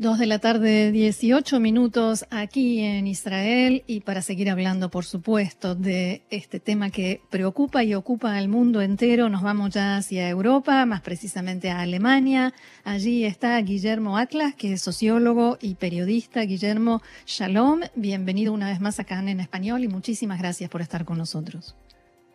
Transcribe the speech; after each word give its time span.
Dos 0.00 0.20
de 0.20 0.26
la 0.26 0.38
tarde, 0.38 0.92
18 0.92 1.58
minutos 1.58 2.24
aquí 2.30 2.84
en 2.84 3.08
Israel 3.08 3.82
y 3.88 4.02
para 4.02 4.22
seguir 4.22 4.48
hablando, 4.48 4.90
por 4.90 5.04
supuesto, 5.04 5.74
de 5.74 6.22
este 6.30 6.60
tema 6.60 6.90
que 6.90 7.20
preocupa 7.30 7.82
y 7.82 7.94
ocupa 7.94 8.36
al 8.36 8.46
mundo 8.46 8.80
entero, 8.80 9.28
nos 9.28 9.42
vamos 9.42 9.70
ya 9.70 9.96
hacia 9.96 10.28
Europa, 10.28 10.86
más 10.86 11.00
precisamente 11.00 11.70
a 11.70 11.80
Alemania. 11.80 12.52
Allí 12.84 13.24
está 13.24 13.60
Guillermo 13.60 14.18
Atlas, 14.18 14.54
que 14.54 14.74
es 14.74 14.82
sociólogo 14.82 15.58
y 15.60 15.74
periodista. 15.74 16.42
Guillermo, 16.42 17.02
shalom, 17.26 17.80
bienvenido 17.96 18.52
una 18.52 18.68
vez 18.68 18.78
más 18.78 19.00
acá 19.00 19.18
en 19.18 19.40
español 19.40 19.82
y 19.82 19.88
muchísimas 19.88 20.38
gracias 20.38 20.70
por 20.70 20.80
estar 20.80 21.04
con 21.04 21.18
nosotros. 21.18 21.76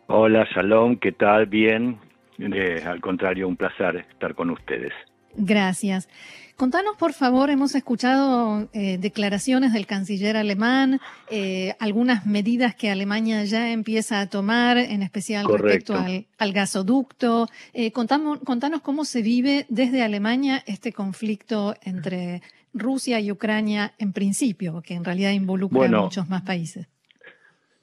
Hola, 0.08 0.46
shalom, 0.54 0.96
¿qué 0.98 1.12
tal? 1.12 1.46
Bien. 1.46 1.98
Eh, 2.38 2.82
al 2.86 3.00
contrario, 3.00 3.48
un 3.48 3.56
placer 3.56 4.04
estar 4.10 4.34
con 4.34 4.50
ustedes. 4.50 4.92
Gracias. 5.36 6.08
Contanos, 6.56 6.96
por 6.96 7.12
favor, 7.12 7.50
hemos 7.50 7.74
escuchado 7.74 8.68
eh, 8.72 8.96
declaraciones 8.98 9.72
del 9.72 9.86
canciller 9.86 10.36
alemán, 10.36 11.00
eh, 11.28 11.74
algunas 11.80 12.26
medidas 12.26 12.76
que 12.76 12.90
Alemania 12.90 13.42
ya 13.44 13.72
empieza 13.72 14.20
a 14.20 14.28
tomar, 14.28 14.78
en 14.78 15.02
especial 15.02 15.46
respecto 15.48 15.94
al, 15.94 16.52
gasoducto. 16.52 17.48
Eh, 17.72 17.90
contanos 17.90 18.80
cómo 18.82 19.04
se 19.04 19.22
vive 19.22 19.66
desde 19.68 20.04
Alemania 20.04 20.62
este 20.66 20.92
conflicto 20.92 21.74
entre 21.82 22.40
Rusia 22.72 23.18
y 23.18 23.32
Ucrania 23.32 23.92
en 23.98 24.12
principio, 24.12 24.80
que 24.80 24.94
en 24.94 25.04
realidad 25.04 25.32
involucra 25.32 25.86
a 25.86 26.02
muchos 26.02 26.28
más 26.28 26.42
países. 26.42 26.86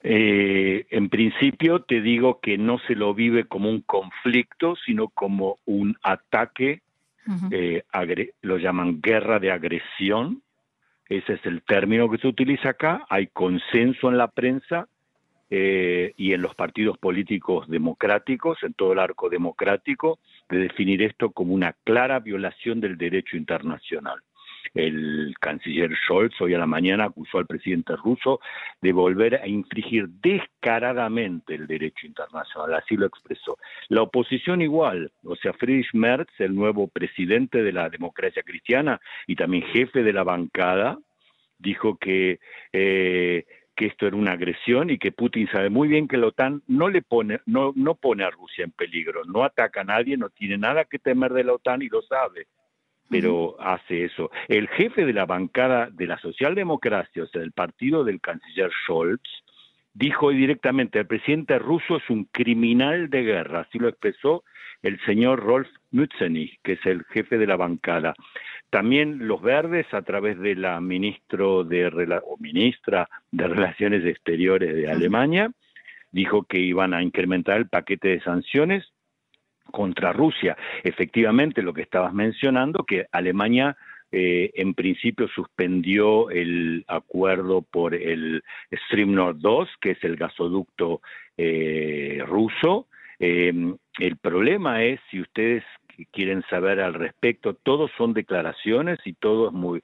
en 0.02 1.10
principio 1.10 1.82
te 1.82 2.00
digo 2.00 2.40
que 2.40 2.58
no 2.58 2.80
se 2.88 2.96
lo 2.96 3.14
vive 3.14 3.50
como 3.50 3.70
un 3.70 3.82
conflicto, 3.82 4.76
sino 4.86 5.10
como 5.10 5.58
un 5.66 5.98
ataque 6.04 6.82
eh, 7.52 7.84
lo 8.42 8.58
llaman 8.58 9.02
guerra 9.02 9.40
de 9.40 9.52
agresión, 9.52 10.42
ese 11.08 11.34
es 11.34 11.46
el 11.46 11.62
término 11.64 12.10
que 12.10 12.18
se 12.18 12.28
utiliza 12.28 12.70
acá, 12.70 13.06
hay 13.10 13.28
consenso 13.28 14.10
en 14.10 14.18
la 14.18 14.30
prensa 14.30 14.88
eh, 15.50 16.14
y 16.16 16.32
en 16.32 16.42
los 16.42 16.56
partidos 16.56 16.98
políticos 16.98 17.68
democráticos, 17.68 18.58
en 18.64 18.74
todo 18.74 18.94
el 18.94 19.00
arco 19.00 19.30
democrático, 19.30 20.20
de 20.50 20.60
definir 20.60 21.02
esto 21.02 21.32
como 21.32 21.54
una 21.54 21.74
clara 21.84 22.20
violación 22.20 22.80
del 22.80 22.98
derecho 22.98 23.36
internacional. 23.36 24.22
El 24.74 25.36
canciller 25.40 25.92
Scholz 26.06 26.40
hoy 26.40 26.54
a 26.54 26.58
la 26.58 26.66
mañana 26.66 27.06
acusó 27.06 27.40
al 27.40 27.46
presidente 27.46 27.96
ruso 27.98 28.40
de 28.82 28.94
volver 28.94 29.36
a 29.36 29.48
infringir 29.48 30.08
descaradamente 30.22 31.56
el 31.56 31.68
derecho 31.68 32.08
internacional, 32.08 32.76
así 32.76 32.96
lo 32.96 33.06
expresó. 33.06 33.58
La 33.90 34.02
oposición 34.02 34.62
igual, 34.62 35.12
o 35.26 35.36
sea, 35.36 35.52
Friedrich 35.54 35.94
Merz, 35.94 36.30
el 36.40 36.56
nuevo 36.56 36.88
presidente 36.88 37.64
de 37.64 37.74
la 37.74 37.90
democracia 37.90 38.44
cristiana 38.44 39.02
y 39.28 39.36
también 39.36 39.64
jefe 39.64 40.04
de 40.04 40.14
la 40.14 40.24
bancada, 40.24 40.98
dijo 41.60 41.98
que 41.98 42.40
eh, 42.72 43.46
que 43.76 43.88
esto 43.88 44.08
era 44.08 44.16
una 44.16 44.34
agresión 44.34 44.90
y 44.90 44.98
que 44.98 45.12
Putin 45.12 45.50
sabe 45.52 45.70
muy 45.70 45.88
bien 45.88 46.08
que 46.08 46.18
la 46.18 46.28
OTAN 46.28 46.62
no 46.68 46.90
le 46.90 47.02
pone 47.02 47.40
no 47.46 47.74
no 47.76 47.96
pone 47.96 48.24
a 48.24 48.30
Rusia 48.30 48.64
en 48.64 48.72
peligro, 48.72 49.24
no 49.26 49.44
ataca 49.44 49.82
a 49.82 49.86
nadie, 49.86 50.18
no 50.18 50.30
tiene 50.30 50.58
nada 50.58 50.86
que 50.86 51.00
temer 51.00 51.34
de 51.34 51.44
la 51.44 51.54
OTAN 51.54 51.82
y 51.82 51.90
lo 51.90 52.02
sabe 52.02 52.48
pero 53.12 53.58
hace 53.60 54.06
eso. 54.06 54.32
El 54.48 54.70
jefe 54.70 55.06
de 55.06 55.12
la 55.12 55.26
bancada 55.26 55.90
de 55.92 56.08
la 56.08 56.18
socialdemocracia, 56.20 57.24
o 57.24 57.28
sea, 57.28 57.42
del 57.42 57.52
partido 57.52 58.06
del 58.06 58.22
canciller 58.22 58.72
Scholz, 58.86 59.22
dijo 59.94 60.30
directamente, 60.30 61.00
el 61.00 61.08
presidente 61.08 61.60
ruso 61.60 61.98
es 61.98 62.10
un 62.10 62.24
criminal 62.24 63.10
de 63.10 63.24
guerra, 63.24 63.62
así 63.62 63.78
lo 63.80 63.90
expresó 63.90 64.46
el 64.82 64.98
señor 65.02 65.42
Rolf 65.42 65.68
Mützenich, 65.92 66.58
que 66.64 66.74
es 66.74 66.86
el 66.86 67.04
jefe 67.12 67.38
de 67.38 67.48
la 67.48 67.58
bancada. 67.58 68.16
También 68.70 69.28
los 69.28 69.42
verdes, 69.42 69.86
a 69.94 70.02
través 70.04 70.40
de 70.40 70.56
la 70.56 70.80
ministro 70.80 71.66
de, 71.66 71.88
o 72.26 72.38
ministra 72.38 73.10
de 73.30 73.48
Relaciones 73.48 74.06
Exteriores 74.06 74.74
de 74.74 74.90
Alemania, 74.90 75.52
dijo 76.12 76.44
que 76.44 76.60
iban 76.60 76.94
a 76.94 77.04
incrementar 77.04 77.58
el 77.58 77.68
paquete 77.68 78.08
de 78.08 78.22
sanciones 78.22 78.92
contra 79.72 80.14
Rusia. 80.14 80.58
Efectivamente, 80.84 81.62
lo 81.62 81.74
que 81.74 81.82
estabas 81.82 82.14
mencionando, 82.14 82.84
que 82.84 83.08
Alemania 83.12 83.76
eh, 84.12 84.52
en 84.56 84.74
principio 84.74 85.30
suspendió 85.30 86.30
el 86.30 86.84
acuerdo 86.88 87.62
por 87.62 87.96
el 87.96 88.44
Stream 88.88 89.14
Nord 89.14 89.38
2, 89.40 89.70
que 89.80 89.92
es 89.92 90.04
el 90.04 90.18
gasoducto 90.18 91.02
eh, 91.38 92.22
ruso. 92.28 92.88
Em, 93.20 93.78
el 94.00 94.18
problema 94.18 94.84
es, 94.84 95.00
si 95.10 95.22
ustedes 95.22 95.64
quieren 96.12 96.44
saber 96.50 96.82
al 96.82 96.94
respecto, 96.94 97.54
todos 97.54 97.92
son 97.98 98.14
declaraciones 98.14 99.00
y 99.06 99.14
todo 99.14 99.48
es 99.48 99.54
muy, 99.54 99.82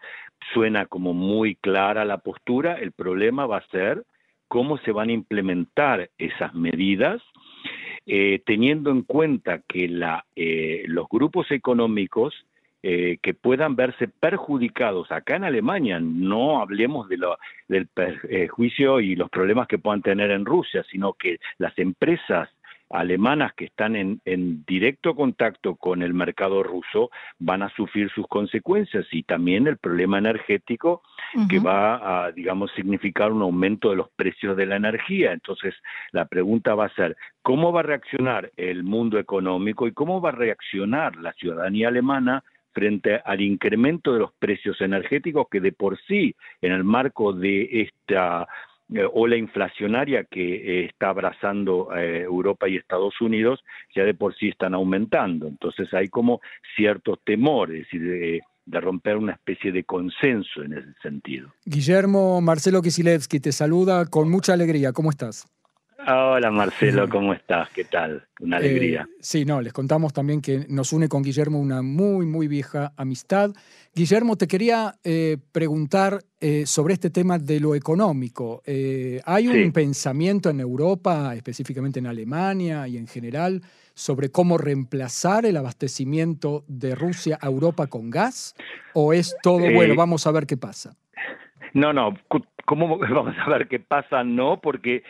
suena 0.53 0.87
como 0.87 1.13
muy 1.13 1.55
clara 1.55 2.03
la 2.03 2.17
postura. 2.17 2.73
El 2.73 2.91
problema 2.91 3.45
va 3.45 3.57
a 3.57 3.67
ser 3.67 4.03
cómo 4.47 4.77
se 4.79 4.91
van 4.91 5.09
a 5.09 5.13
implementar 5.13 6.09
esas 6.17 6.53
medidas 6.53 7.21
eh, 8.09 8.41
teniendo 8.45 8.89
en 8.89 9.01
cuenta 9.01 9.59
que 9.67 9.89
la, 9.89 10.25
eh, 10.33 10.83
los 10.87 11.07
grupos 11.09 11.51
económicos 11.51 12.33
eh, 12.81 13.17
que 13.21 13.33
puedan 13.33 13.75
verse 13.75 14.07
perjudicados 14.07 15.11
acá 15.11 15.35
en 15.35 15.43
Alemania, 15.43 15.99
no 15.99 16.61
hablemos 16.61 17.09
de 17.09 17.17
lo, 17.17 17.37
del 17.67 17.87
perjuicio 17.87 19.01
y 19.01 19.17
los 19.17 19.29
problemas 19.29 19.67
que 19.67 19.77
puedan 19.77 20.01
tener 20.01 20.31
en 20.31 20.45
Rusia, 20.45 20.85
sino 20.89 21.13
que 21.13 21.39
las 21.57 21.77
empresas 21.77 22.47
alemanas 22.89 23.53
que 23.53 23.65
están 23.65 23.95
en, 23.95 24.21
directo 24.65 25.15
contacto 25.15 25.75
con 25.75 26.01
el 26.01 26.13
mercado 26.13 26.63
ruso 26.63 27.09
van 27.39 27.61
a 27.61 27.69
sufrir 27.69 28.09
sus 28.11 28.27
consecuencias 28.27 29.05
y 29.11 29.23
también 29.23 29.67
el 29.67 29.77
problema 29.77 30.17
energético 30.17 31.01
que 31.49 31.59
va 31.59 32.25
a, 32.25 32.31
digamos, 32.31 32.71
significar 32.75 33.31
un 33.31 33.41
aumento 33.41 33.89
de 33.89 33.97
los 33.97 34.09
precios 34.15 34.55
de 34.55 34.65
la 34.65 34.77
energía. 34.77 35.33
Entonces, 35.33 35.75
la 36.11 36.25
pregunta 36.25 36.75
va 36.75 36.85
a 36.85 36.95
ser, 36.95 37.17
¿cómo 37.41 37.71
va 37.71 37.81
a 37.81 37.83
reaccionar 37.83 38.51
el 38.55 38.83
mundo 38.83 39.19
económico 39.19 39.87
y 39.87 39.91
cómo 39.91 40.21
va 40.21 40.29
a 40.29 40.33
reaccionar 40.33 41.15
la 41.17 41.33
ciudadanía 41.33 41.89
alemana 41.89 42.43
frente 42.77 43.19
al 43.25 43.41
incremento 43.41 44.13
de 44.13 44.19
los 44.19 44.31
precios 44.33 44.79
energéticos 44.81 45.47
que 45.49 45.59
de 45.59 45.71
por 45.71 45.99
sí, 46.07 46.35
en 46.61 46.71
el 46.71 46.83
marco 46.83 47.33
de 47.33 47.81
esta 47.81 48.47
eh, 48.93 49.05
o 49.13 49.27
la 49.27 49.35
inflacionaria 49.35 50.23
que 50.23 50.55
eh, 50.55 50.85
está 50.85 51.09
abrazando 51.09 51.89
eh, 51.95 52.21
Europa 52.21 52.69
y 52.69 52.77
Estados 52.77 53.19
Unidos 53.19 53.63
ya 53.93 54.03
de 54.03 54.13
por 54.13 54.35
sí 54.35 54.49
están 54.49 54.73
aumentando. 54.73 55.47
Entonces 55.47 55.93
hay 55.93 56.07
como 56.07 56.39
ciertos 56.75 57.19
temores 57.25 57.85
y 57.91 57.97
de, 57.97 58.41
de 58.65 58.81
romper 58.81 59.17
una 59.17 59.33
especie 59.33 59.73
de 59.73 59.83
consenso 59.83 60.63
en 60.63 60.73
ese 60.73 60.93
sentido. 61.01 61.51
Guillermo 61.65 62.39
Marcelo 62.39 62.81
Kisilevsky 62.81 63.39
te 63.39 63.51
saluda 63.51 64.05
con 64.05 64.29
mucha 64.29 64.53
alegría. 64.53 64.93
¿Cómo 64.93 65.09
estás? 65.09 65.45
Hola 66.09 66.51
Marcelo, 66.51 67.09
¿cómo 67.09 67.33
estás? 67.33 67.69
¿Qué 67.71 67.83
tal? 67.83 68.25
Una 68.39 68.57
alegría. 68.57 69.09
sí, 69.19 69.43
no, 69.43 69.59
les 69.59 69.73
contamos 69.73 70.13
también 70.13 70.41
que 70.41 70.65
nos 70.69 70.93
une 70.93 71.09
con 71.09 71.21
Guillermo 71.21 71.59
una 71.59 71.81
muy, 71.81 72.25
muy 72.25 72.47
vieja 72.47 72.93
amistad. 72.95 73.51
Guillermo, 73.93 74.37
te 74.37 74.47
quería 74.47 74.93
eh, 75.03 75.35
preguntar 75.51 76.19
eh, 76.39 76.65
sobre 76.65 76.93
este 76.93 77.09
tema 77.09 77.37
de 77.39 77.59
lo 77.59 77.75
económico. 77.75 78.61
Eh, 78.65 79.19
¿Hay 79.25 79.49
un 79.49 79.73
pensamiento 79.73 80.49
en 80.49 80.61
Europa, 80.61 81.35
específicamente 81.35 81.99
en 81.99 82.07
Alemania 82.07 82.87
y 82.87 82.95
en 82.95 83.07
general, 83.07 83.61
sobre 83.93 84.29
cómo 84.31 84.57
reemplazar 84.57 85.45
el 85.45 85.57
abastecimiento 85.57 86.63
de 86.69 86.95
Rusia 86.95 87.37
a 87.41 87.47
Europa 87.47 87.87
con 87.87 88.09
gas? 88.09 88.55
¿O 88.93 89.11
es 89.11 89.35
todo, 89.43 89.59
bueno, 89.73 89.93
vamos 89.95 90.25
a 90.25 90.31
ver 90.31 90.47
qué 90.47 90.55
pasa? 90.55 90.95
No, 91.73 91.91
no, 91.91 92.17
¿cómo 92.63 92.97
vamos 92.99 93.35
a 93.45 93.49
ver 93.49 93.67
qué 93.67 93.81
pasa? 93.81 94.23
No, 94.23 94.61
porque 94.61 95.03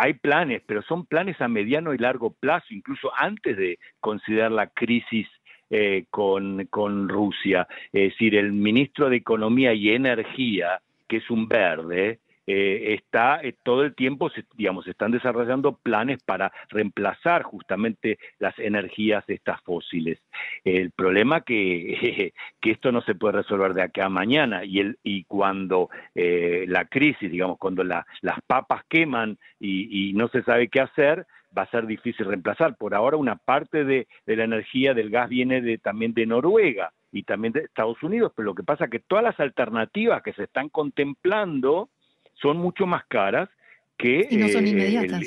hay 0.00 0.14
planes, 0.14 0.62
pero 0.64 0.80
son 0.82 1.04
planes 1.04 1.38
a 1.42 1.48
mediano 1.48 1.92
y 1.92 1.98
largo 1.98 2.30
plazo, 2.30 2.66
incluso 2.70 3.12
antes 3.14 3.54
de 3.54 3.78
considerar 4.00 4.50
la 4.50 4.68
crisis 4.68 5.28
eh, 5.68 6.06
con, 6.08 6.64
con 6.70 7.06
Rusia. 7.06 7.68
Es 7.92 8.12
decir, 8.12 8.34
el 8.34 8.52
ministro 8.52 9.10
de 9.10 9.16
Economía 9.16 9.74
y 9.74 9.90
Energía, 9.90 10.80
que 11.06 11.18
es 11.18 11.28
un 11.28 11.48
verde, 11.48 12.18
eh, 12.52 12.94
está 12.94 13.40
eh, 13.42 13.54
todo 13.62 13.84
el 13.84 13.94
tiempo, 13.94 14.30
digamos, 14.56 14.86
están 14.86 15.10
desarrollando 15.12 15.72
planes 15.76 16.22
para 16.24 16.52
reemplazar 16.68 17.42
justamente 17.42 18.18
las 18.38 18.58
energías 18.58 19.24
estas 19.28 19.60
fósiles. 19.62 20.18
El 20.64 20.90
problema 20.90 21.42
que, 21.42 22.32
que 22.60 22.70
esto 22.70 22.92
no 22.92 23.02
se 23.02 23.14
puede 23.14 23.38
resolver 23.38 23.74
de 23.74 23.82
acá 23.82 24.06
a 24.06 24.08
mañana 24.08 24.64
y, 24.64 24.80
el, 24.80 24.98
y 25.02 25.24
cuando 25.24 25.90
la 26.14 26.84
crisis, 26.86 27.30
digamos, 27.30 27.58
cuando 27.58 27.84
las 27.84 28.04
papas 28.46 28.84
queman 28.88 29.38
y, 29.58 30.12
no 30.14 30.28
se 30.28 30.42
sabe 30.42 30.68
qué 30.68 30.80
hacer, 30.80 31.26
va 31.56 31.62
a 31.62 31.70
ser 31.70 31.86
difícil 31.86 32.26
reemplazar. 32.26 32.76
Por 32.76 32.94
ahora 32.94 33.16
una 33.16 33.36
parte 33.36 33.84
de, 33.84 34.08
la 34.26 34.44
energía 34.44 34.94
del 34.94 35.10
gas 35.10 35.28
viene 35.28 35.60
de, 35.60 35.78
también 35.78 36.14
de 36.14 36.26
Noruega 36.26 36.92
y 37.12 37.22
también 37.24 37.52
de 37.52 37.60
Estados 37.60 38.02
Unidos, 38.02 38.32
pero 38.34 38.46
lo 38.46 38.54
que 38.54 38.62
pasa 38.62 38.84
es 38.84 38.90
que 38.90 39.00
todas 39.00 39.24
las 39.24 39.38
alternativas 39.40 40.22
que 40.22 40.32
se 40.32 40.44
están 40.44 40.68
contemplando 40.68 41.90
son 42.40 42.58
mucho 42.58 42.86
más 42.86 43.04
caras 43.06 43.48
que... 43.96 44.26
Y 44.30 44.36
no 44.36 44.48
son 44.48 44.66
inmediatas. 44.66 45.22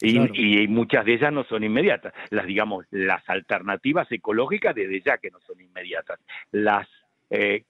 y, 0.00 0.68
muchas 0.68 1.04
de 1.04 1.14
ellas 1.14 1.32
no 1.32 1.44
son 1.44 1.64
inmediatas. 1.64 2.12
Las, 2.30 2.46
digamos, 2.46 2.86
las 2.90 3.28
alternativas 3.28 4.10
ecológicas 4.10 4.74
desde 4.74 5.00
ya 5.00 5.18
que 5.18 5.30
no 5.30 5.40
son 5.40 5.60
inmediatas. 5.60 6.20
Las 6.50 6.88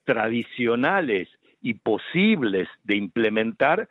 tradicionales 0.03 1.27
y 1.61 1.73
posibles 1.75 2.67
de 2.83 2.95
implementar 2.97 3.89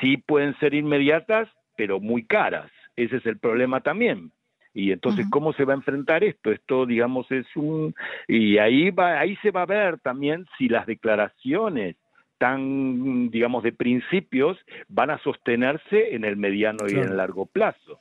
sí 0.00 0.16
pueden 0.16 0.58
ser 0.58 0.72
inmediatas, 0.74 1.48
pero 1.76 2.00
muy 2.00 2.24
caras. 2.24 2.70
Ese 2.96 3.16
es 3.16 3.26
el 3.26 3.38
problema 3.38 3.80
también. 3.80 4.30
Y 4.72 4.90
entonces, 4.90 5.26
¿cómo 5.30 5.52
se 5.52 5.64
va 5.64 5.72
a 5.72 5.76
enfrentar 5.76 6.24
esto? 6.24 6.50
Esto, 6.50 6.84
digamos, 6.84 7.30
es 7.30 7.46
un... 7.54 7.94
Y 8.26 8.58
ahí, 8.58 8.90
va, 8.90 9.20
ahí 9.20 9.36
se 9.36 9.52
va 9.52 9.62
a 9.62 9.66
ver 9.66 10.00
también 10.00 10.46
si 10.58 10.68
las 10.68 10.84
declaraciones 10.84 11.94
tan, 12.38 13.30
digamos, 13.30 13.62
de 13.62 13.72
principios 13.72 14.58
van 14.88 15.10
a 15.10 15.18
sostenerse 15.22 16.14
en 16.14 16.24
el 16.24 16.36
mediano 16.36 16.86
y 16.88 16.92
en 16.92 17.04
el 17.04 17.16
largo 17.16 17.46
plazo. 17.46 18.00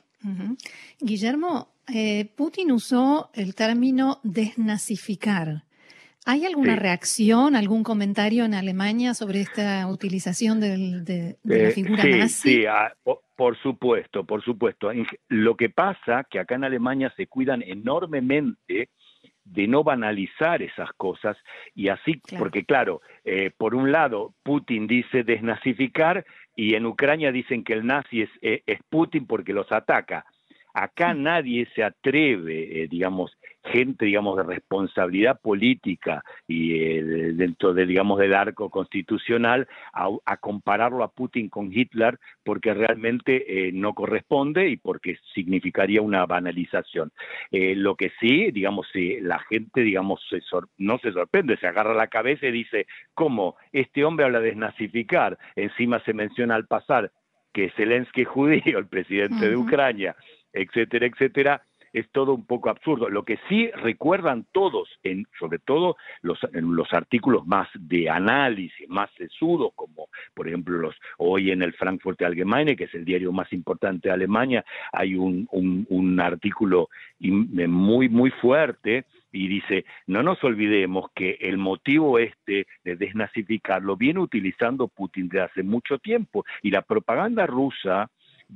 Guillermo, 0.99 1.69
eh, 1.93 2.29
Putin 2.35 2.71
usó 2.71 3.29
el 3.33 3.55
término 3.55 4.19
desnazificar. 4.23 5.63
¿Hay 6.25 6.45
alguna 6.45 6.77
reacción, 6.77 7.55
algún 7.55 7.83
comentario 7.83 8.45
en 8.45 8.53
Alemania 8.53 9.13
sobre 9.13 9.41
esta 9.41 9.85
utilización 9.87 10.61
de, 10.61 11.37
la 11.43 11.55
eh, 11.55 11.71
figura 11.71 12.05
nazi? 12.05 12.59
Sí, 12.59 12.65
ah, 12.65 12.93
por 13.35 13.57
supuesto, 13.61 14.23
por 14.23 14.41
supuesto. 14.41 14.89
Lo 15.27 15.57
que 15.57 15.69
pasa 15.69 16.25
que 16.29 16.39
acá 16.39 16.55
en 16.55 16.63
Alemania 16.63 17.13
se 17.17 17.27
cuidan 17.27 17.61
enormemente 17.61 18.89
de 19.45 19.67
no 19.67 19.83
banalizar 19.83 20.61
esas 20.61 20.91
cosas 20.93 21.37
y 21.75 21.89
así, 21.89 22.21
porque 22.37 22.65
claro, 22.65 23.01
eh, 23.25 23.51
por 23.57 23.75
un 23.75 23.91
lado 23.91 24.33
Putin 24.43 24.87
dice 24.87 25.23
desnazificar 25.23 26.25
y 26.55 26.75
en 26.75 26.85
Ucrania 26.85 27.31
dicen 27.31 27.63
que 27.63 27.73
el 27.73 27.85
nazi 27.85 28.21
es, 28.21 28.29
eh, 28.41 28.63
es 28.65 28.79
Putin 28.89 29.25
porque 29.25 29.53
los 29.53 29.71
ataca. 29.71 30.25
Acá 30.73 31.13
nadie 31.13 31.67
se 31.75 31.83
atreve, 31.83 32.87
digamos, 32.89 33.37
gente, 33.63 34.05
digamos, 34.05 34.37
de 34.37 34.43
responsabilidad 34.43 35.39
política 35.39 36.23
y 36.47 36.75
eh, 36.75 37.03
dentro 37.33 37.73
de, 37.73 37.85
digamos, 37.85 38.19
del 38.19 38.33
arco 38.33 38.69
constitucional 38.69 39.67
a, 39.93 40.37
compararlo 40.37 41.03
a 41.03 41.11
Putin 41.11 41.49
con 41.49 41.71
Hitler 41.71 42.19
porque 42.43 42.73
realmente 42.73 43.67
eh, 43.67 43.71
no 43.71 43.93
corresponde 43.93 44.67
y 44.69 44.77
porque 44.77 45.17
significaría 45.33 46.01
una 46.01 46.25
banalización. 46.25 47.11
Eh, 47.51 47.75
lo 47.75 47.95
que 47.95 48.11
sí, 48.19 48.51
digamos, 48.51 48.87
si 48.91 49.21
la 49.21 49.39
gente, 49.39 49.81
digamos, 49.81 50.21
no 50.77 50.97
se 50.99 51.11
sorprende, 51.11 51.57
se 51.57 51.67
agarra 51.67 51.93
la 51.93 52.07
cabeza 52.07 52.47
y 52.47 52.51
dice, 52.51 52.87
¿cómo? 53.13 53.55
Este 53.71 54.03
hombre 54.03 54.25
habla 54.25 54.41
de 54.41 54.47
desnazificar, 54.47 55.37
encima 55.55 55.99
se 56.03 56.13
menciona 56.13 56.55
al 56.55 56.67
pasar 56.67 57.11
que 57.53 57.69
Zelensky 57.71 58.23
es 58.23 58.27
judío, 58.27 58.79
el 58.79 58.87
presidente 58.87 59.47
de 59.47 59.55
Ucrania, 59.55 60.15
etcétera, 60.53 61.07
etcétera, 61.07 61.63
es 61.93 62.09
todo 62.11 62.33
un 62.33 62.45
poco 62.45 62.69
absurdo. 62.69 63.07
Lo 63.07 63.23
que 63.23 63.39
sí 63.47 63.69
recuerdan 63.71 64.45
todos, 64.51 64.89
en, 65.03 65.27
sobre 65.39 65.59
todo 65.59 65.95
los, 66.21 66.39
en 66.53 66.75
los 66.75 66.91
artículos 66.91 67.45
más 67.45 67.69
de 67.75 68.09
análisis, 68.09 68.89
más 68.89 69.09
sesudos, 69.15 69.71
como 69.75 70.09
por 70.33 70.47
ejemplo 70.47 70.77
los 70.79 70.95
hoy 71.17 71.51
en 71.51 71.61
el 71.61 71.73
Frankfurt 71.73 72.21
Allgemeine, 72.23 72.75
que 72.75 72.85
es 72.85 72.93
el 72.95 73.05
diario 73.05 73.31
más 73.31 73.53
importante 73.53 74.09
de 74.09 74.15
Alemania, 74.15 74.65
hay 74.91 75.15
un, 75.15 75.47
un, 75.51 76.19
artículo 76.19 76.89
muy, 77.19 78.09
muy 78.09 78.31
fuerte 78.31 79.05
y 79.31 79.47
dice, 79.47 79.85
no 80.07 80.23
nos 80.23 80.43
olvidemos 80.43 81.11
que 81.13 81.37
el 81.41 81.57
motivo 81.57 82.17
este 82.19 82.67
de 82.83 82.95
desnazificarlo 82.95 83.97
viene 83.97 84.19
utilizando 84.19 84.87
Putin 84.87 85.27
desde 85.27 85.45
hace 85.45 85.63
mucho 85.63 85.97
tiempo 85.99 86.45
y 86.61 86.71
la 86.71 86.81
propaganda 86.81 87.45
rusa 87.45 88.09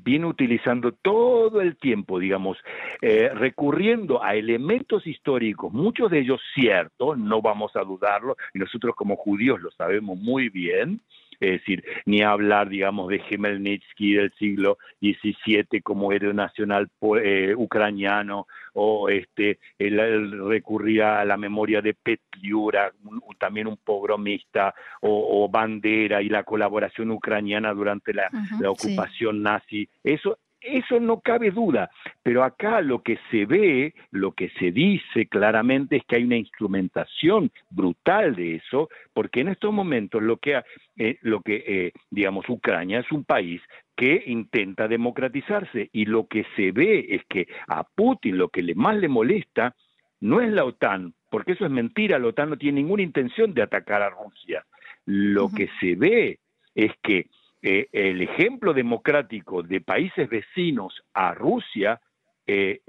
viene 0.03 0.25
utilizando 0.25 0.91
todo 0.91 1.61
el 1.61 1.77
tiempo, 1.77 2.19
digamos, 2.19 2.57
eh, 3.01 3.29
recurriendo 3.33 4.23
a 4.23 4.35
elementos 4.35 5.05
históricos, 5.07 5.71
muchos 5.73 6.11
de 6.11 6.19
ellos 6.19 6.41
ciertos, 6.53 7.17
no 7.17 7.41
vamos 7.41 7.75
a 7.75 7.81
dudarlo, 7.81 8.35
y 8.53 8.59
nosotros 8.59 8.95
como 8.95 9.15
judíos 9.15 9.61
lo 9.61 9.71
sabemos 9.71 10.17
muy 10.17 10.49
bien, 10.49 11.01
es 11.39 11.59
decir, 11.59 11.83
ni 12.05 12.21
hablar, 12.21 12.69
digamos, 12.69 13.09
de 13.09 13.19
Gemelnitsky 13.19 14.13
del 14.13 14.33
siglo 14.33 14.77
XVII 15.01 15.81
como 15.81 16.11
héroe 16.11 16.33
nacional 16.33 16.89
eh, 17.23 17.53
ucraniano, 17.55 18.47
o 18.73 19.09
este, 19.09 19.59
el, 19.77 20.47
recurrir 20.47 21.03
a 21.03 21.25
la 21.25 21.37
memoria 21.37 21.81
de 21.81 21.93
Petliura, 21.93 22.91
también 23.39 23.67
un 23.67 23.77
pogromista, 23.77 24.73
o, 25.01 25.47
Bandera 25.49 26.21
y 26.21 26.29
la 26.29 26.43
colaboración 26.43 27.11
ucraniana 27.11 27.73
durante 27.73 28.13
la, 28.13 28.29
ocupación 28.67 29.41
nazi. 29.41 29.87
Eso 30.03 30.37
eso 30.61 30.99
no 30.99 31.19
cabe 31.21 31.51
duda, 31.51 31.89
pero 32.23 32.43
acá 32.43 32.81
lo 32.81 33.01
que 33.03 33.19
se 33.31 33.45
ve, 33.45 33.93
lo 34.11 34.31
que 34.31 34.49
se 34.59 34.71
dice 34.71 35.27
claramente 35.27 35.97
es 35.97 36.05
que 36.05 36.17
hay 36.17 36.23
una 36.23 36.37
instrumentación 36.37 37.51
brutal 37.69 38.35
de 38.35 38.55
eso, 38.55 38.89
porque 39.13 39.41
en 39.41 39.49
estos 39.49 39.73
momentos 39.73 40.21
lo 40.21 40.37
que, 40.37 40.61
eh, 40.97 41.17
lo 41.21 41.41
que 41.41 41.63
eh, 41.67 41.91
digamos, 42.09 42.47
Ucrania 42.49 42.99
es 42.99 43.11
un 43.11 43.23
país 43.23 43.61
que 43.97 44.23
intenta 44.27 44.87
democratizarse. 44.87 45.89
Y 45.91 46.05
lo 46.05 46.27
que 46.27 46.45
se 46.55 46.71
ve 46.71 47.05
es 47.09 47.25
que 47.25 47.47
a 47.67 47.83
Putin 47.83 48.37
lo 48.37 48.49
que 48.49 48.61
le 48.61 48.75
más 48.75 48.95
le 48.95 49.09
molesta 49.09 49.75
no 50.21 50.39
es 50.39 50.51
la 50.51 50.63
OTAN, 50.63 51.13
porque 51.29 51.53
eso 51.53 51.65
es 51.65 51.71
mentira, 51.71 52.19
la 52.19 52.27
OTAN 52.27 52.51
no 52.51 52.57
tiene 52.57 52.81
ninguna 52.81 53.03
intención 53.03 53.53
de 53.53 53.63
atacar 53.63 54.01
a 54.01 54.09
Rusia. 54.09 54.65
Lo 55.05 55.49
que 55.49 55.69
se 55.79 55.95
ve 55.95 56.39
es 56.75 56.91
que 57.01 57.27
eh, 57.69 57.89
el 57.91 58.21
ejemplo 58.21 58.73
democrático 58.73 59.61
de 59.61 59.81
países 59.81 60.29
vecinos 60.29 61.03
a 61.13 61.33
Rusia 61.33 61.99
eh, 62.45 62.79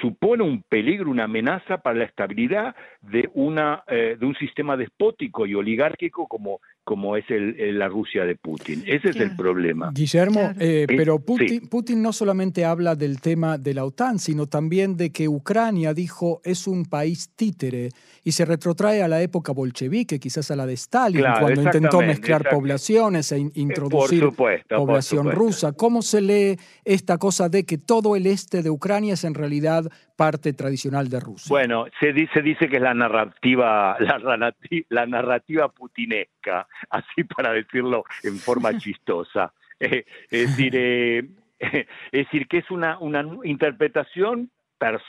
supone 0.00 0.44
un 0.44 0.62
peligro, 0.62 1.10
una 1.10 1.24
amenaza 1.24 1.78
para 1.78 1.98
la 1.98 2.04
estabilidad 2.04 2.76
de, 3.00 3.28
una, 3.34 3.82
eh, 3.88 4.16
de 4.16 4.26
un 4.26 4.36
sistema 4.36 4.76
despótico 4.76 5.44
y 5.44 5.56
oligárquico 5.56 6.28
como 6.28 6.60
como 6.84 7.16
es 7.16 7.24
el, 7.30 7.78
la 7.78 7.88
Rusia 7.88 8.24
de 8.24 8.34
Putin. 8.34 8.82
Ese 8.86 9.10
es 9.10 9.16
el 9.16 9.36
problema. 9.36 9.92
Guillermo, 9.94 10.52
eh, 10.58 10.86
pero 10.88 11.20
Putin, 11.20 11.68
Putin, 11.68 12.02
no 12.02 12.12
solamente 12.12 12.64
habla 12.64 12.96
del 12.96 13.20
tema 13.20 13.56
de 13.56 13.74
la 13.74 13.84
OTAN, 13.84 14.18
sino 14.18 14.46
también 14.46 14.96
de 14.96 15.12
que 15.12 15.28
Ucrania, 15.28 15.94
dijo, 15.94 16.40
es 16.44 16.66
un 16.66 16.84
país 16.84 17.30
títere 17.36 17.90
y 18.24 18.32
se 18.32 18.44
retrotrae 18.44 19.02
a 19.02 19.08
la 19.08 19.22
época 19.22 19.52
bolchevique, 19.52 20.18
quizás 20.18 20.50
a 20.50 20.56
la 20.56 20.66
de 20.66 20.74
Stalin, 20.74 21.24
cuando 21.38 21.62
intentó 21.62 22.00
mezclar 22.00 22.48
poblaciones 22.50 23.30
e 23.30 23.38
introducir 23.54 24.28
población 24.68 25.30
rusa. 25.30 25.72
¿Cómo 25.72 26.02
se 26.02 26.20
lee 26.20 26.56
esta 26.84 27.18
cosa 27.18 27.48
de 27.48 27.64
que 27.64 27.78
todo 27.78 28.16
el 28.16 28.26
este 28.26 28.62
de 28.62 28.70
Ucrania 28.70 29.14
es 29.14 29.24
en 29.24 29.34
realidad 29.34 29.84
parte 30.22 30.52
tradicional 30.52 31.08
de 31.08 31.18
Rusia? 31.18 31.48
Bueno, 31.48 31.86
se 31.98 32.12
dice, 32.12 32.42
dice 32.42 32.68
que 32.68 32.76
es 32.76 32.82
la 32.82 32.94
narrativa, 32.94 33.96
la, 33.98 34.54
la 34.88 35.06
narrativa 35.06 35.68
putinesca 35.68 36.68
así 36.90 37.24
para 37.24 37.52
decirlo 37.52 38.04
en 38.22 38.36
forma 38.36 38.70
chistosa. 38.78 39.52
Eh, 39.80 40.04
es, 40.30 40.56
decir, 40.56 40.76
eh, 40.76 41.24
es 41.58 41.86
decir, 42.12 42.46
que 42.46 42.58
es 42.58 42.70
una, 42.70 42.98
una 43.00 43.26
interpretación 43.42 44.48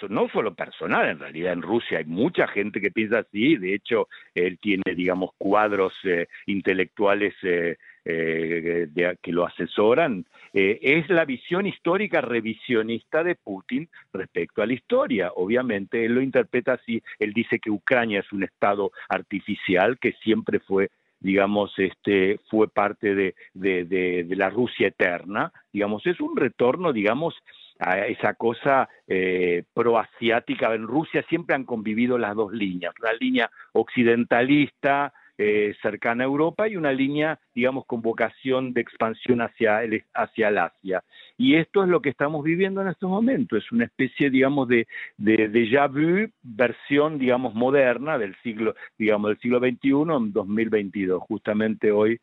no 0.10 0.30
solo 0.30 0.54
personal, 0.54 1.10
en 1.10 1.20
realidad 1.20 1.54
en 1.54 1.64
Rusia 1.64 1.98
hay 1.98 2.06
mucha 2.06 2.48
gente 2.48 2.80
que 2.80 2.92
piensa 2.92 3.20
así, 3.20 3.56
de 3.56 3.74
hecho 3.74 4.08
él 4.36 4.60
tiene, 4.60 4.84
digamos, 4.96 5.32
cuadros 5.38 5.94
eh, 6.04 6.28
intelectuales 6.46 7.34
eh, 7.44 7.78
que 8.06 9.32
lo 9.32 9.48
asesoran, 9.48 10.26
eh, 10.54 10.80
es 10.82 11.10
la 11.10 11.26
visión 11.26 11.66
histórica 11.66 12.22
revisionista 12.22 13.24
de 13.24 13.36
Putin 13.36 13.90
respecto 14.14 14.62
a 14.62 14.68
la 14.68 14.74
historia. 14.74 15.32
Obviamente 15.36 16.06
él 16.06 16.14
lo 16.14 16.22
interpreta 16.22 16.74
así, 16.74 17.02
él 17.20 17.34
dice 17.34 17.60
que 17.60 17.72
Ucrania 17.72 18.20
es 18.20 18.32
un 18.32 18.44
estado 18.44 18.92
artificial 19.10 19.98
que 20.00 20.14
siempre 20.24 20.60
fue 20.60 20.90
digamos, 21.24 21.72
este, 21.78 22.38
fue 22.50 22.68
parte 22.68 23.16
de, 23.16 24.36
la 24.36 24.50
Rusia 24.50 24.88
eterna, 24.88 25.54
digamos, 25.72 26.06
es 26.06 26.20
un 26.20 26.36
retorno, 26.36 26.92
digamos, 26.92 27.34
a 27.80 28.00
esa 28.08 28.34
cosa 28.34 28.90
eh, 29.08 29.64
proasiática. 29.74 30.76
En 30.76 30.86
Rusia 30.86 31.24
siempre 31.30 31.56
han 31.56 31.64
convivido 31.64 32.18
las 32.18 32.36
dos 32.36 32.52
líneas, 32.52 32.94
la 33.02 33.14
línea 33.14 33.50
occidentalista, 33.72 35.14
eh, 35.38 35.74
cercana 35.82 36.24
a 36.24 36.28
Europa 36.28 36.68
y 36.68 36.76
una 36.76 36.92
línea, 36.92 37.40
digamos, 37.56 37.86
con 37.86 38.02
vocación 38.02 38.74
de 38.74 38.82
expansión 38.82 39.42
hacia 39.42 39.84
el, 39.84 40.04
hacia 40.14 40.50
Asia. 40.50 41.04
Y 41.38 41.56
esto 41.56 41.84
es 41.84 41.90
lo 41.90 42.02
que 42.02 42.10
estamos 42.10 42.44
viviendo 42.44 42.82
en 42.82 42.90
estos 42.90 43.10
momentos, 43.10 43.64
es 43.64 43.72
una 43.72 43.86
especie, 43.86 44.30
digamos, 44.30 44.68
de, 44.68 44.88
de 45.18 45.50
déjà 45.52 45.88
vu, 45.88 46.32
versión, 46.44 47.18
digamos, 47.18 47.56
moderna 47.56 48.18
del 48.18 48.36
siglo, 48.44 48.76
digamos, 48.98 49.30
del 49.30 49.40
siglo 49.40 49.60
XXI 49.60 50.16
en 50.16 50.34
2022, 50.34 51.24
justamente 51.24 51.92
hoy 51.92 52.20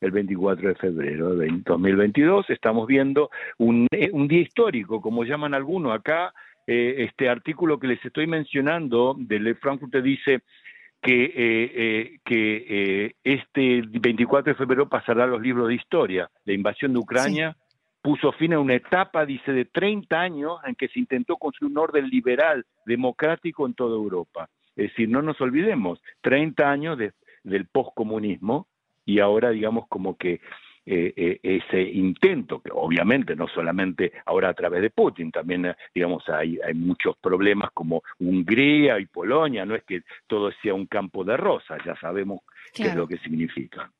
el 0.00 0.10
24 0.10 0.68
de 0.68 0.74
febrero 0.74 1.34
de 1.36 1.48
2022. 1.64 2.50
Estamos 2.50 2.86
viendo 2.86 3.30
un, 3.58 3.86
eh, 3.90 4.10
un 4.12 4.28
día 4.28 4.40
histórico, 4.40 5.00
como 5.00 5.24
llaman 5.24 5.54
algunos 5.54 5.94
acá. 5.94 6.32
Eh, 6.66 7.04
este 7.10 7.28
artículo 7.28 7.78
que 7.78 7.88
les 7.88 8.04
estoy 8.04 8.26
mencionando 8.26 9.14
de 9.18 9.38
Le 9.38 9.54
Frankfurt 9.54 9.96
dice 9.96 10.40
que, 11.04 11.32
eh, 11.36 12.18
que 12.24 13.14
este 13.22 13.82
24 13.86 14.54
de 14.54 14.58
febrero 14.58 14.88
pasará 14.88 15.24
a 15.24 15.26
los 15.26 15.42
libros 15.42 15.68
de 15.68 15.74
historia. 15.74 16.30
La 16.46 16.54
invasión 16.54 16.94
de 16.94 16.98
Ucrania 16.98 17.56
puso 18.00 18.32
fin 18.32 18.54
a 18.54 18.58
una 18.58 18.74
etapa, 18.74 19.26
dice, 19.26 19.52
de 19.52 19.66
30 19.66 20.18
años 20.18 20.58
en 20.66 20.74
que 20.74 20.88
se 20.88 20.98
intentó 20.98 21.36
construir 21.36 21.72
un 21.72 21.78
orden 21.78 22.08
liberal, 22.08 22.64
democrático 22.86 23.66
en 23.66 23.74
toda 23.74 23.96
Europa. 23.96 24.48
Es 24.76 24.90
decir, 24.90 25.10
no 25.10 25.20
nos 25.20 25.38
olvidemos, 25.42 26.00
30 26.22 26.70
años 26.70 26.98
del 27.42 27.66
poscomunismo 27.66 28.66
y 29.04 29.20
ahora 29.20 29.50
digamos 29.50 29.86
como 29.88 30.16
que 30.16 30.40
eh, 30.86 31.14
eh, 31.16 31.40
ese 31.42 31.80
intento, 31.80 32.60
que 32.60 32.70
obviamente 32.70 33.34
no 33.34 33.48
solamente 33.48 34.12
ahora 34.26 34.50
a 34.50 34.54
través 34.54 34.82
de 34.82 34.90
Putin, 34.90 35.30
también 35.30 35.64
eh, 35.64 35.76
digamos 35.94 36.28
hay, 36.28 36.58
hay 36.62 36.74
muchos 36.74 37.16
problemas 37.16 37.70
como 37.72 38.02
Hungría 38.18 38.98
y 38.98 39.06
Polonia, 39.06 39.64
no 39.64 39.74
es 39.74 39.84
que 39.84 40.02
todo 40.26 40.52
sea 40.62 40.74
un 40.74 40.84
campo 40.86 41.24
de 41.24 41.38
rosas, 41.38 41.80
ya 41.86 41.96
sabemos 41.96 42.40
qué 42.74 42.84
es 42.84 42.94
lo 42.94 43.08
que 43.08 43.16
significa. 43.18 43.90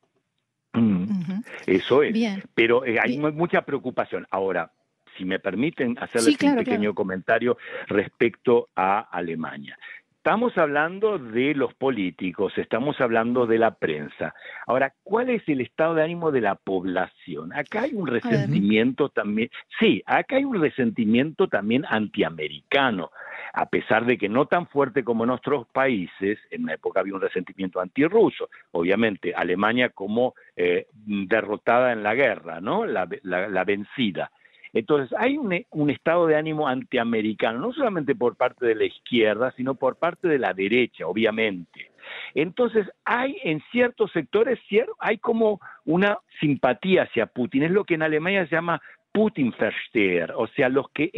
Mm. 0.74 1.40
Eso 1.66 2.02
es. 2.02 2.44
Pero 2.54 2.82
hay 2.82 3.18
mucha 3.18 3.62
preocupación. 3.62 4.26
Ahora, 4.30 4.70
si 5.16 5.24
me 5.24 5.38
permiten 5.38 5.96
hacerles 5.98 6.36
un 6.42 6.56
pequeño 6.56 6.94
comentario 6.94 7.56
respecto 7.86 8.68
a 8.74 9.00
Alemania. 9.00 9.78
Estamos 10.24 10.56
hablando 10.56 11.18
de 11.18 11.54
los 11.54 11.74
políticos, 11.74 12.54
estamos 12.56 12.98
hablando 12.98 13.46
de 13.46 13.58
la 13.58 13.74
prensa. 13.74 14.34
Ahora, 14.66 14.94
¿cuál 15.02 15.28
es 15.28 15.46
el 15.50 15.60
estado 15.60 15.96
de 15.96 16.02
ánimo 16.02 16.32
de 16.32 16.40
la 16.40 16.54
población? 16.54 17.52
Acá 17.52 17.82
hay 17.82 17.92
un 17.92 18.06
resentimiento 18.06 19.10
también, 19.10 19.50
sí, 19.78 20.02
acá 20.06 20.36
hay 20.36 20.46
un 20.46 20.58
resentimiento 20.58 21.46
también 21.48 21.84
antiamericano, 21.86 23.10
a 23.52 23.66
pesar 23.66 24.06
de 24.06 24.16
que 24.16 24.30
no 24.30 24.46
tan 24.46 24.66
fuerte 24.66 25.04
como 25.04 25.24
en 25.24 25.30
otros 25.30 25.66
países, 25.66 26.38
en 26.50 26.62
una 26.62 26.72
época 26.72 27.00
había 27.00 27.16
un 27.16 27.20
resentimiento 27.20 27.78
antirruso, 27.78 28.48
obviamente 28.72 29.34
Alemania 29.34 29.90
como 29.90 30.34
eh, 30.56 30.86
derrotada 30.94 31.92
en 31.92 32.02
la 32.02 32.14
guerra, 32.14 32.62
¿no? 32.62 32.86
la 32.86 33.64
vencida. 33.66 34.30
Entonces, 34.74 35.16
hay 35.16 35.38
un, 35.38 35.90
estado 35.90 36.26
de 36.26 36.36
ánimo 36.36 36.66
antiamericano, 36.66 37.60
no 37.60 37.72
solamente 37.72 38.16
por 38.16 38.36
parte 38.36 38.66
de 38.66 38.74
la 38.74 38.84
izquierda, 38.84 39.52
sino 39.56 39.76
por 39.76 39.96
parte 39.96 40.26
de 40.26 40.38
la 40.38 40.52
derecha, 40.52 41.06
obviamente. 41.06 41.92
Entonces, 42.34 42.86
hay 43.04 43.38
en 43.44 43.62
ciertos 43.70 44.10
sectores, 44.12 44.58
hay 44.98 45.18
como 45.18 45.60
una 45.84 46.18
simpatía 46.40 47.04
hacia 47.04 47.26
Putin, 47.26 47.62
es 47.62 47.70
lo 47.70 47.84
que 47.84 47.94
en 47.94 48.02
Alemania 48.02 48.46
se 48.46 48.56
llama 48.56 48.82
Putin-Versteher, 49.12 50.32
o 50.36 50.48
sea, 50.48 50.68
los, 50.68 50.90
que 50.90 51.10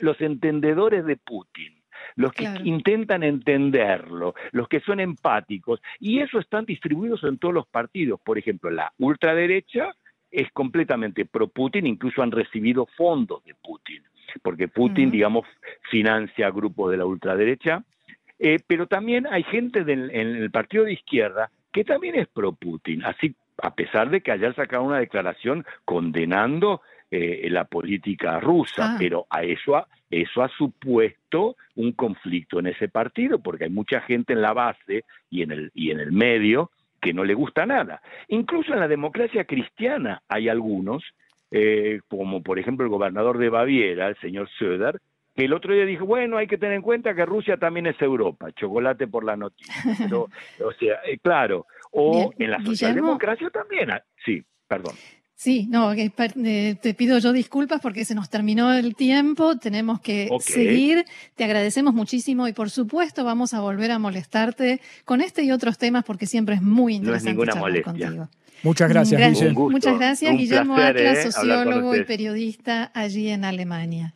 los 0.00 0.20
entendedores 0.20 1.06
de 1.06 1.16
Putin 1.16 1.72
los 2.16 2.32
que 2.32 2.44
intentan 2.64 3.22
entenderlo, 3.22 4.34
los 4.52 4.68
que 4.68 4.80
son 4.80 5.00
empáticos, 5.00 5.80
y 5.98 6.20
eso 6.20 6.38
están 6.38 6.64
distribuidos 6.64 7.24
en 7.24 7.38
todos 7.38 7.54
los 7.54 7.66
partidos. 7.66 8.20
Por 8.20 8.38
ejemplo, 8.38 8.70
la 8.70 8.92
ultraderecha 8.98 9.94
es 10.34 10.50
completamente 10.52 11.24
pro 11.24 11.48
Putin, 11.48 11.86
incluso 11.86 12.22
han 12.22 12.32
recibido 12.32 12.86
fondos 12.96 13.44
de 13.44 13.54
Putin, 13.54 14.02
porque 14.42 14.68
Putin, 14.68 15.10
digamos, 15.10 15.46
financia 15.90 16.50
grupos 16.50 16.90
de 16.90 16.96
la 16.96 17.06
ultraderecha, 17.06 17.84
eh, 18.38 18.58
pero 18.66 18.86
también 18.86 19.26
hay 19.30 19.44
gente 19.44 19.80
en 19.80 20.10
el 20.10 20.50
partido 20.50 20.84
de 20.84 20.94
izquierda 20.94 21.50
que 21.72 21.84
también 21.84 22.16
es 22.16 22.26
pro 22.28 22.52
Putin, 22.52 23.04
así 23.04 23.34
a 23.62 23.74
pesar 23.74 24.10
de 24.10 24.20
que 24.20 24.32
haya 24.32 24.52
sacado 24.54 24.82
una 24.82 24.98
declaración 24.98 25.64
condenando 25.84 26.82
eh, 27.10 27.46
la 27.50 27.64
política 27.64 28.40
rusa, 28.40 28.94
ah. 28.94 28.96
pero 28.98 29.26
a 29.30 29.44
eso 29.44 29.76
ha, 29.76 29.86
eso 30.10 30.42
ha 30.42 30.48
supuesto 30.48 31.56
un 31.76 31.92
conflicto 31.92 32.58
en 32.58 32.66
ese 32.66 32.88
partido, 32.88 33.38
porque 33.38 33.64
hay 33.64 33.70
mucha 33.70 34.00
gente 34.00 34.32
en 34.32 34.42
la 34.42 34.52
base 34.52 35.04
y 35.30 35.42
en 35.42 35.52
el, 35.52 35.70
y 35.74 35.92
en 35.92 36.00
el 36.00 36.10
medio 36.10 36.70
que 37.04 37.12
no 37.12 37.22
le 37.22 37.34
gusta 37.34 37.66
nada. 37.66 38.00
Incluso 38.28 38.72
en 38.72 38.80
la 38.80 38.88
democracia 38.88 39.44
cristiana 39.44 40.22
hay 40.26 40.48
algunos, 40.48 41.04
eh, 41.50 42.00
como 42.08 42.42
por 42.42 42.58
ejemplo 42.58 42.86
el 42.86 42.90
gobernador 42.90 43.36
de 43.36 43.50
Baviera, 43.50 44.08
el 44.08 44.16
señor 44.16 44.48
Söder, 44.58 44.98
que 45.36 45.44
el 45.44 45.52
otro 45.52 45.74
día 45.74 45.84
dijo, 45.84 46.06
bueno, 46.06 46.38
hay 46.38 46.46
que 46.46 46.56
tener 46.56 46.76
en 46.76 46.82
cuenta 46.82 47.14
que 47.14 47.26
Rusia 47.26 47.58
también 47.58 47.86
es 47.86 48.00
Europa, 48.00 48.50
chocolate 48.52 49.06
por 49.06 49.22
la 49.22 49.36
noticia. 49.36 49.74
o 50.64 50.72
sea, 50.78 51.00
eh, 51.06 51.18
claro, 51.22 51.66
o 51.92 52.32
en 52.38 52.50
la 52.50 52.64
socialdemocracia 52.64 53.50
también, 53.50 53.90
sí, 54.24 54.42
perdón. 54.66 54.94
Sí, 55.36 55.66
no, 55.68 55.92
eh, 55.92 56.78
te 56.80 56.94
pido 56.94 57.18
yo 57.18 57.32
disculpas 57.32 57.80
porque 57.80 58.04
se 58.04 58.14
nos 58.14 58.30
terminó 58.30 58.72
el 58.72 58.94
tiempo, 58.94 59.56
tenemos 59.56 60.00
que 60.00 60.30
seguir. 60.40 61.04
Te 61.34 61.44
agradecemos 61.44 61.92
muchísimo 61.92 62.46
y 62.46 62.52
por 62.52 62.70
supuesto 62.70 63.24
vamos 63.24 63.52
a 63.52 63.60
volver 63.60 63.90
a 63.90 63.98
molestarte 63.98 64.80
con 65.04 65.20
este 65.20 65.42
y 65.42 65.50
otros 65.50 65.76
temas 65.76 66.04
porque 66.04 66.26
siempre 66.26 66.54
es 66.54 66.62
muy 66.62 66.94
interesante 66.94 67.46
charlar 67.46 67.82
contigo. 67.82 68.28
Muchas 68.62 68.88
gracias, 68.88 69.20
Guillermo. 69.20 69.70
Muchas 69.70 69.98
gracias, 69.98 70.36
Guillermo 70.36 70.76
Atlas, 70.76 71.18
¿eh? 71.18 71.32
sociólogo 71.32 71.94
y 71.94 72.04
periodista 72.04 72.90
allí 72.94 73.28
en 73.28 73.44
Alemania. 73.44 74.14